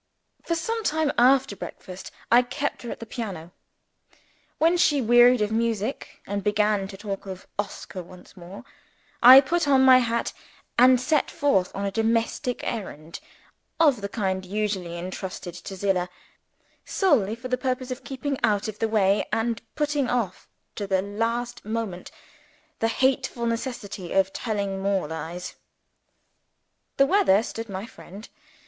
[0.43, 3.51] For some time after breakfast, I kept her at the piano.
[4.57, 8.63] When she wearied of music, and began to talk of Oscar once more,
[9.21, 10.33] I put on my hat,
[10.75, 13.19] and set forth on a domestic errand
[13.79, 16.09] (of the kind usually entrusted to Zillah),
[16.83, 20.47] solely for the purpose of keeping out of the way, and putting off
[20.77, 22.09] to the last moment
[22.79, 25.53] the hateful necessity of telling more lies.
[26.97, 28.27] The weather stood my friend.